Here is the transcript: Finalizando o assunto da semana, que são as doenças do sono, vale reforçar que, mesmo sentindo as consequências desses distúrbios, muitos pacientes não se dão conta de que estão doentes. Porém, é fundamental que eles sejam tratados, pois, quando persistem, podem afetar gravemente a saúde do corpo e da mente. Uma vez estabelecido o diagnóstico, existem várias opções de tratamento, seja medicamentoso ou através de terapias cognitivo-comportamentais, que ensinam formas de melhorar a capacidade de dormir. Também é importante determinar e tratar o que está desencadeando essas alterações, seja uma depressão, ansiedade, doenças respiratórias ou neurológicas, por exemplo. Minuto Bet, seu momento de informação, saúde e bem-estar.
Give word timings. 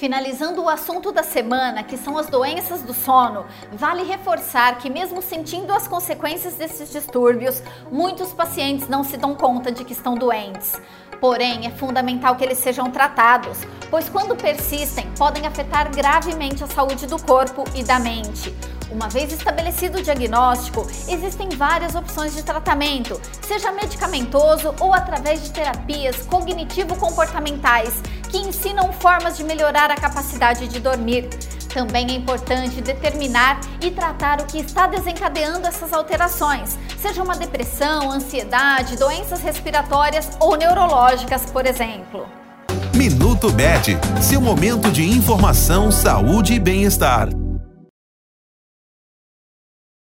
Finalizando 0.00 0.62
o 0.62 0.68
assunto 0.70 1.12
da 1.12 1.22
semana, 1.22 1.82
que 1.82 1.98
são 1.98 2.16
as 2.16 2.26
doenças 2.26 2.80
do 2.80 2.94
sono, 2.94 3.44
vale 3.70 4.02
reforçar 4.02 4.78
que, 4.78 4.88
mesmo 4.88 5.20
sentindo 5.20 5.74
as 5.74 5.86
consequências 5.86 6.54
desses 6.54 6.90
distúrbios, 6.90 7.62
muitos 7.92 8.32
pacientes 8.32 8.88
não 8.88 9.04
se 9.04 9.18
dão 9.18 9.34
conta 9.34 9.70
de 9.70 9.84
que 9.84 9.92
estão 9.92 10.14
doentes. 10.14 10.80
Porém, 11.20 11.66
é 11.66 11.70
fundamental 11.70 12.34
que 12.34 12.42
eles 12.42 12.56
sejam 12.56 12.90
tratados, 12.90 13.58
pois, 13.90 14.08
quando 14.08 14.34
persistem, 14.34 15.06
podem 15.18 15.46
afetar 15.46 15.94
gravemente 15.94 16.64
a 16.64 16.66
saúde 16.66 17.06
do 17.06 17.22
corpo 17.22 17.64
e 17.74 17.84
da 17.84 17.98
mente. 17.98 18.56
Uma 18.90 19.08
vez 19.08 19.32
estabelecido 19.32 19.98
o 19.98 20.02
diagnóstico, 20.02 20.84
existem 21.08 21.48
várias 21.50 21.94
opções 21.94 22.34
de 22.34 22.42
tratamento, 22.42 23.20
seja 23.40 23.70
medicamentoso 23.70 24.74
ou 24.80 24.92
através 24.92 25.44
de 25.44 25.52
terapias 25.52 26.26
cognitivo-comportamentais, 26.26 28.02
que 28.30 28.38
ensinam 28.38 28.92
formas 28.92 29.36
de 29.36 29.44
melhorar 29.44 29.90
a 29.90 29.96
capacidade 29.96 30.68
de 30.68 30.80
dormir. 30.80 31.28
Também 31.72 32.10
é 32.10 32.14
importante 32.14 32.80
determinar 32.80 33.60
e 33.80 33.90
tratar 33.90 34.40
o 34.40 34.46
que 34.46 34.58
está 34.58 34.86
desencadeando 34.86 35.66
essas 35.66 35.92
alterações, 35.92 36.76
seja 36.98 37.22
uma 37.22 37.36
depressão, 37.36 38.10
ansiedade, 38.10 38.96
doenças 38.96 39.40
respiratórias 39.40 40.30
ou 40.40 40.56
neurológicas, 40.56 41.46
por 41.50 41.66
exemplo. 41.66 42.26
Minuto 42.94 43.50
Bet, 43.52 43.96
seu 44.20 44.40
momento 44.40 44.90
de 44.90 45.04
informação, 45.04 45.92
saúde 45.92 46.54
e 46.54 46.58
bem-estar. 46.58 47.39